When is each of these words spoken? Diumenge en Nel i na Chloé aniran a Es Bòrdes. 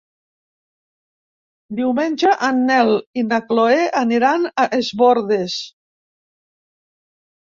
Diumenge 1.79 2.31
en 2.47 2.63
Nel 2.69 2.89
i 3.23 3.23
na 3.27 3.39
Chloé 3.49 3.83
aniran 4.01 4.47
a 4.63 4.65
Es 4.79 4.89
Bòrdes. 5.03 5.59